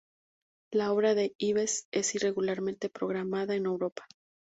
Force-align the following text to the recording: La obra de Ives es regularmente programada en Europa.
La 0.73 0.91
obra 0.93 1.13
de 1.13 1.35
Ives 1.37 1.85
es 1.91 2.19
regularmente 2.19 2.89
programada 2.89 3.53
en 3.53 3.67
Europa. 3.67 4.07